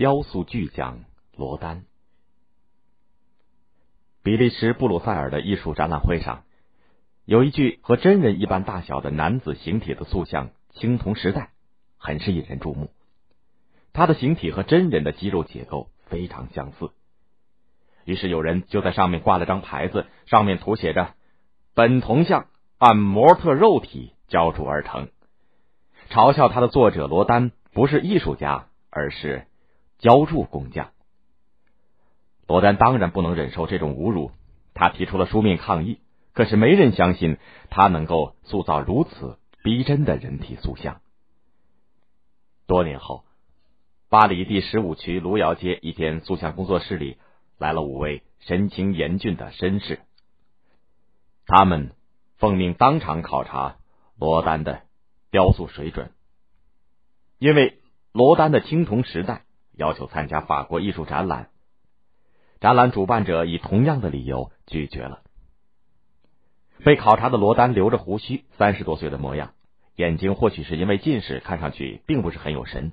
[0.00, 1.04] 雕塑巨匠
[1.36, 1.84] 罗丹。
[4.22, 6.44] 比利时布鲁塞尔的艺术展览会上，
[7.26, 11.50] 有一具和真人一般大小的男子形体的塑像，青铜时代，
[11.98, 12.94] 很是引人注目。
[13.92, 16.92] 他的形体和真人的肌肉结构非常相似。
[18.06, 21.12] 于是有人就在上面挂了张牌子，上面涂写着
[21.76, 22.46] ：“本铜像
[22.78, 25.10] 按模特肉体浇铸而成。”
[26.08, 29.46] 嘲笑他的作者罗丹不是艺术家，而是
[30.00, 30.90] 浇铸工匠。
[32.48, 34.32] 罗丹当然不能忍受这种侮辱，
[34.74, 36.00] 他提出了书面抗议。
[36.32, 37.38] 可是没人相信
[37.70, 41.00] 他能够塑造如此逼真的人体塑像。
[42.66, 43.24] 多年后，
[44.08, 47.18] 巴黎第十五区卢窑街一间塑像工作室里
[47.58, 50.00] 来了五位神情严峻的绅士，
[51.46, 51.92] 他们
[52.36, 53.76] 奉命当场考察
[54.16, 54.82] 罗丹的
[55.30, 56.12] 雕塑水准，
[57.38, 57.80] 因为
[58.12, 59.44] 罗丹的青铜时代
[59.80, 61.48] 要求参加法国艺术展览。
[62.60, 65.22] 展览主办者以同样的理由拒绝了。
[66.84, 69.54] 被考察的罗丹留着胡须，三十多岁的模样，
[69.96, 72.92] 眼睛或许是因为近视，看上去并不是很有神，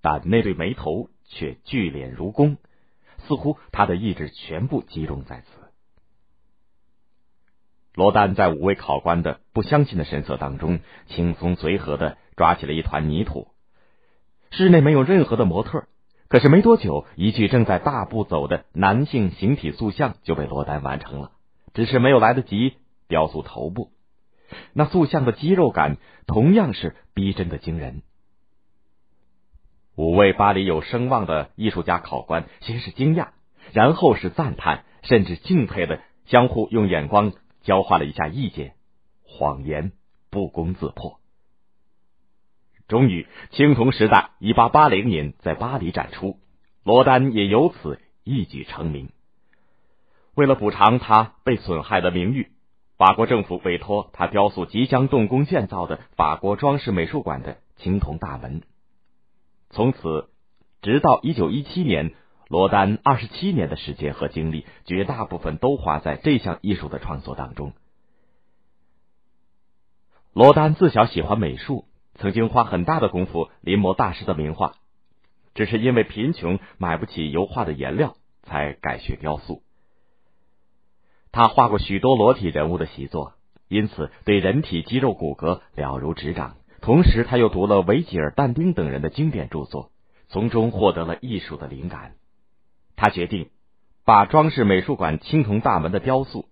[0.00, 2.58] 但那对眉头却聚敛如弓，
[3.26, 5.46] 似乎他的意志全部集中在此。
[7.94, 13.51] 罗丹在五位考官的不相信的神色当中，轻松随和的抓起了一团泥土。
[14.52, 15.86] 室内没有任何的模特。
[16.28, 21.32] 可是没多久，一具正在大步走的男性形体塑像就被罗丹完成了，
[21.74, 22.74] 只是没有来得及
[23.06, 23.90] 雕塑头部。
[24.72, 28.02] 那塑像的肌肉感同样是逼真的惊人。
[29.94, 33.28] 五位巴黎有声望的艺术家考官先是惊讶，
[33.72, 38.74] 然后是赞叹，甚至敬佩的相互用眼光交换了一下意见。
[39.22, 39.92] 谎言
[40.30, 41.21] 不攻自破。
[42.88, 46.38] 终于，青铜时代一八八零年在巴黎展出，
[46.84, 49.10] 罗丹也由此一举成名。
[50.34, 52.50] 为了补偿他被损害的名誉，
[52.98, 58.62] 法国政府委托他雕塑即将动工建造的法国装饰美术馆的青铜大门。
[59.70, 60.28] 从此，
[60.82, 62.12] 直到一九一七年，
[62.48, 67.72] 罗丹二十七年的时间和精力，绝大部分都花在这项艺术的创作当中。
[70.34, 71.86] 罗丹自小喜欢美术。
[72.14, 74.74] 曾经花很大的功夫临摹大师的名画，
[75.54, 79.62] 只是因为贫穷买不起油画的颜料，才改学雕塑。
[81.30, 83.32] 他画过许多裸体人物的习作，
[83.68, 86.56] 因此对人体肌肉骨骼了如指掌。
[86.82, 89.90] 同时，他又读了维吉尔、但丁等人的经典著作，
[90.28, 92.16] 从中获得了艺术的灵感。
[92.96, 93.50] 他决定
[94.04, 96.48] 把装饰美术馆青铜大门的雕塑，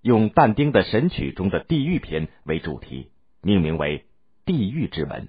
[0.00, 3.10] 用但丁的《神曲》中的地狱篇为主题，
[3.42, 4.06] 命名为。
[4.44, 5.28] 地狱之门，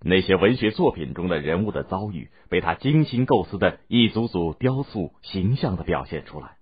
[0.00, 6.56] 那些文学作品中的人物的遭遇，被他精心构思的一组组雕塑形象的表现出来，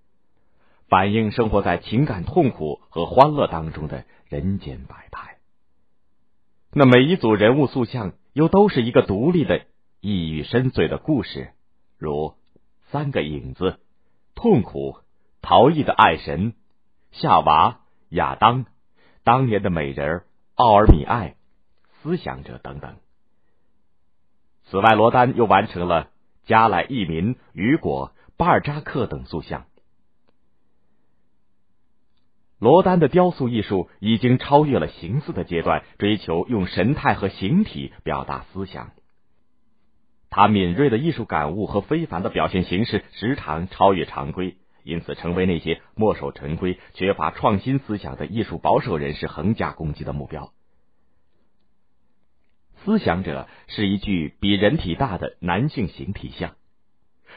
[0.89, 5.39] 反映生活在情感痛苦和欢乐当中的人间百态。
[6.73, 9.67] 那每一组人物塑像，又都是一个独立的、
[10.01, 11.51] 意蕴深邃的故事，
[11.97, 12.34] 如
[12.91, 13.81] 三个影子、
[14.37, 14.99] 痛苦、
[15.43, 16.55] 逃逸的爱神、
[17.11, 17.81] 夏娃、
[18.11, 18.67] 亚当、
[19.25, 20.25] 当年的美人儿。
[20.59, 21.37] 奥尔米艾、
[22.03, 22.97] 思想者等等。
[24.65, 26.11] 此外，罗丹又完成了
[26.47, 29.67] 加莱义民、雨果、巴尔扎克等塑像。
[32.59, 38.91] 罗丹的雕塑艺术已经超越了形似的阶段，追求用神态和形体表达思想。
[40.29, 44.57] 他敏锐的艺术感悟和非凡的表现形式，时常超越常规。
[44.88, 50.50] 因此，成为那些墨守成规、缺乏创新思想的艺术保守人士横加攻击的目标。
[52.82, 56.56] 思想者是一具比人体大的男性形体像，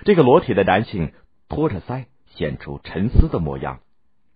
[0.05, 1.11] 这个裸体的男性
[1.49, 3.81] 托着腮，显出沉思的模样，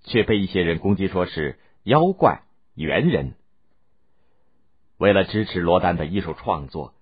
[0.03, 2.41] 却被一些人攻击说是妖怪、
[2.73, 3.35] 猿人。
[4.97, 6.93] 为了支持罗丹的艺术创作，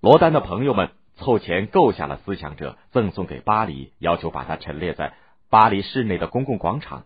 [0.00, 5.14] 罗丹的朋友们凑钱购下了思想者，赠送给巴黎，要求把它陈列在。
[5.52, 7.04] 巴黎市内的公共广场，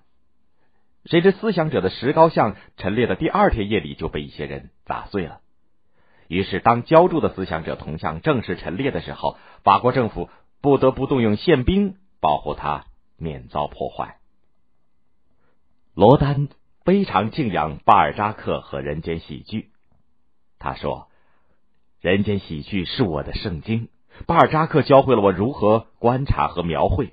[1.05, 5.41] 谁知思想者的石膏像陈列的第二天夜里就被一些人砸碎了。
[6.29, 10.31] 于是，当浇铸的思想者铜像正式陈列的时候，法国政府
[10.63, 12.85] 不得不动用宪兵保护它
[13.19, 14.19] 免遭破坏。
[15.93, 16.47] 罗丹
[16.85, 19.73] 非常敬仰巴尔扎克和人间喜剧，
[20.61, 21.09] 他说
[22.01, 23.89] ：“人间喜剧是我的圣经，
[24.29, 27.13] 巴尔扎克教会了我如何观察和描绘。”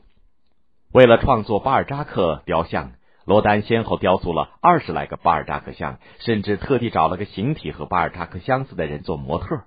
[0.94, 2.92] 为了创作巴尔扎克雕像，
[3.25, 9.63] 罗丹先后雕塑了二十来个巴尔扎克像，甚至特地找了个形体和巴尔扎克相似的人做模特。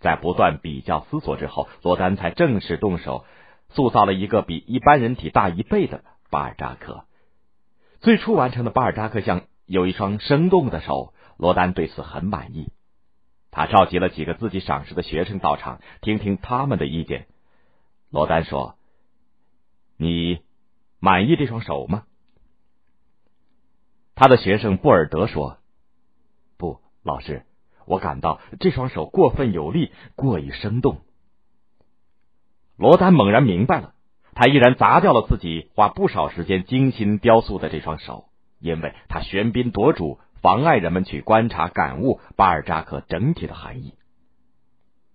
[0.00, 3.24] 在不断比较思索之后，罗丹才正式动手
[3.68, 7.04] 塑造了一个比一般人体大一倍的巴尔扎克。
[8.00, 12.72] 最初完成的巴尔扎克像有一双生动的手，罗丹对此很满意。
[13.52, 17.28] 他召集了几个自己赏识的学生到场，听听他们的意见。
[18.10, 18.74] 罗丹说
[21.06, 22.02] ：“满意这双手吗？”
[24.18, 25.58] 他的学生布尔德说
[26.58, 27.44] ：“不，老师，
[27.86, 31.02] 我感到这双手过分有力，过于生动。”
[32.76, 33.94] 罗丹猛然明白了，
[34.34, 38.24] 他毅然砸掉了自己花不少时间精心雕塑的这双手，
[38.58, 43.94] 因为他喧宾夺主，妨碍人们去观察、感悟巴尔扎克整体的含义。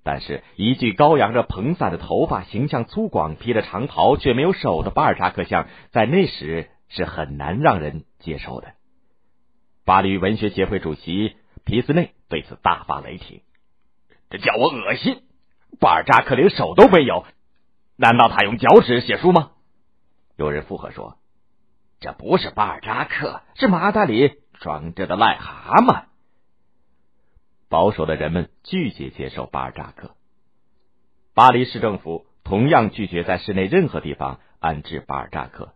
[0.03, 8.73] 但是，一具高扬着蓬散的头发、形象粗犷、披着长袍却没有手的巴尔扎克像，在那时是很难让人接受的。
[9.85, 13.41] 巴黎文学协会主席皮斯内对此大发雷霆
[14.31, 15.21] ：“这叫我恶心！
[15.79, 17.25] 巴尔扎克连手都没有，
[17.95, 19.51] 难道他用脚趾写书吗？”
[20.35, 21.17] 有人附和说
[22.01, 26.05] ：“这不是巴尔扎克，是麻袋里装着的癞蛤蟆。”
[27.71, 30.11] 保守的人们拒绝接受巴尔扎克。
[31.33, 35.73] 巴黎市政府同样拒绝在市内任何地方安置巴尔扎克。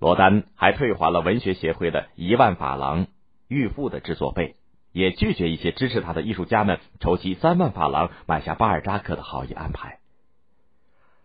[0.00, 3.06] 罗丹还退还了文学协会的一万法郎
[3.46, 4.56] 预付的制作费，
[4.90, 10.00] 也拒绝一些支持他的艺术家们筹集三万法郎买下巴尔扎克的好意安排。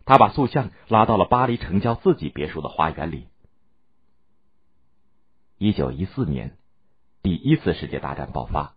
[0.05, 3.25] 他把塑像拉到了巴黎城郊自己别墅的花园里。
[5.57, 6.57] 一九一四年，
[7.23, 8.75] 第一次世界大战爆发，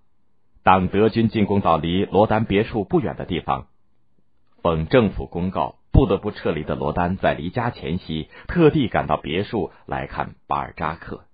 [0.68, 3.68] 当德军进攻到离罗丹别墅不远的地方，
[4.60, 5.76] 奉政府公告。
[5.92, 11.24] 不得不撤离的罗丹，在离家前夕，特地赶到别墅来看巴尔扎克。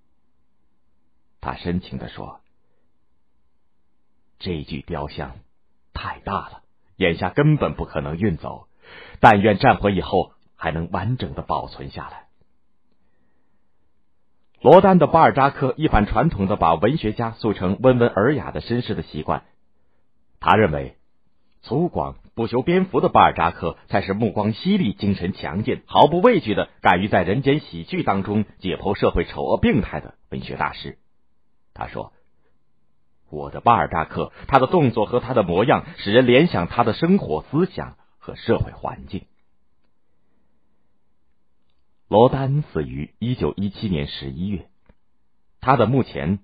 [1.41, 2.43] 他深情的说
[4.39, 5.33] ：“这具雕像
[5.93, 6.63] 太大了，
[6.97, 8.69] 眼下根本不可能运走。
[9.19, 12.24] 但愿战火以后还能完整的保存下来。”
[14.65, 19.43] 罗丹的巴尔扎克一反传统的把文学家塑成温文尔雅的绅士的习惯，
[20.41, 20.97] 他认为
[21.61, 22.15] 粗犷。
[22.35, 30.97] 不修边幅的巴尔扎克才是目光犀利、精神强健、毫不畏惧的，敢于在人间喜剧当中解剖社会丑恶病态的文学大师。
[31.75, 32.15] 他说
[33.31, 39.27] ：“我的巴尔扎克，他的动作和他的模样，使人联想他的生活、思想和社会环境。”
[42.15, 44.69] 罗丹死于一九一七年十一月，
[45.61, 46.39] 他的墓前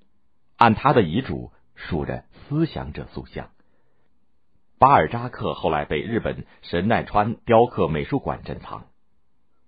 [0.56, 3.50] 按他的遗嘱竖着“思想者”塑像。
[4.80, 8.86] 巴尔扎克后来被日本神奈川雕刻美术馆珍藏，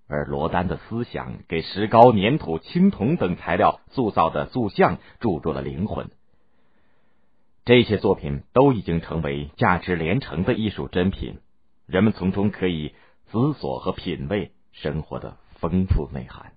[0.08, 6.10] 而罗丹的思想给石膏、粘土、青铜等材料塑造的塑像注入了灵魂。
[7.64, 11.38] 这些作品都已经成为价值连城的艺术珍品，
[11.86, 12.92] 人们从中可以
[13.30, 16.52] 思索和品味生活的丰富内涵。